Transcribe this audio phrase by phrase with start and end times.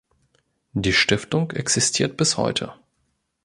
[0.73, 2.73] Die Stiftung existiert bis heute.